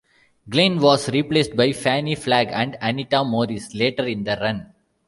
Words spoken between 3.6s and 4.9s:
later in the run.